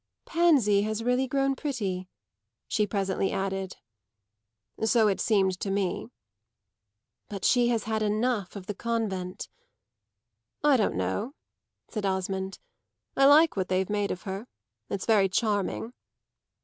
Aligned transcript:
"Pansy 0.25 0.81
has 0.81 1.03
really 1.03 1.27
grown 1.27 1.55
pretty," 1.55 2.09
she 2.67 2.87
presently 2.87 3.31
added. 3.31 3.77
"So 4.83 5.07
it 5.07 5.21
seemed 5.21 5.59
to 5.59 5.69
me." 5.69 6.07
"But 7.29 7.45
she 7.45 7.67
has 7.67 7.83
had 7.83 8.01
enough 8.01 8.55
of 8.55 8.65
the 8.65 8.73
convent." 8.73 9.47
"I 10.63 10.75
don't 10.75 10.95
know," 10.95 11.35
said 11.87 12.03
Osmond. 12.07 12.57
"I 13.15 13.25
like 13.25 13.55
what 13.55 13.67
they've 13.67 13.91
made 13.91 14.09
of 14.09 14.23
her. 14.23 14.47
It's 14.89 15.05
very 15.05 15.29
charming." 15.29 15.93